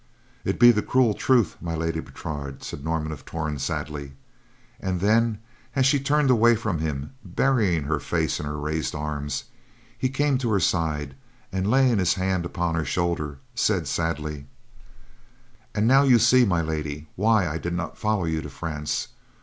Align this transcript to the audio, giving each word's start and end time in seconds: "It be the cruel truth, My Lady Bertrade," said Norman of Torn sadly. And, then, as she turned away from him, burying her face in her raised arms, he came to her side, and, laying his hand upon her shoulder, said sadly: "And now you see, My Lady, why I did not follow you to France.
"It 0.43 0.59
be 0.59 0.71
the 0.71 0.81
cruel 0.81 1.13
truth, 1.13 1.57
My 1.61 1.75
Lady 1.75 1.99
Bertrade," 1.99 2.63
said 2.63 2.83
Norman 2.83 3.11
of 3.11 3.23
Torn 3.23 3.59
sadly. 3.59 4.13
And, 4.79 4.99
then, 4.99 5.37
as 5.75 5.85
she 5.85 5.99
turned 5.99 6.31
away 6.31 6.55
from 6.55 6.79
him, 6.79 7.13
burying 7.23 7.83
her 7.83 7.99
face 7.99 8.39
in 8.39 8.47
her 8.47 8.57
raised 8.57 8.95
arms, 8.95 9.43
he 9.95 10.09
came 10.09 10.39
to 10.39 10.49
her 10.53 10.59
side, 10.59 11.13
and, 11.51 11.69
laying 11.69 11.99
his 11.99 12.15
hand 12.15 12.45
upon 12.45 12.73
her 12.73 12.83
shoulder, 12.85 13.37
said 13.53 13.87
sadly: 13.87 14.47
"And 15.75 15.87
now 15.87 16.01
you 16.01 16.17
see, 16.17 16.45
My 16.47 16.63
Lady, 16.63 17.07
why 17.15 17.47
I 17.47 17.59
did 17.59 17.73
not 17.75 17.95
follow 17.95 18.25
you 18.25 18.41
to 18.41 18.49
France. 18.49 19.09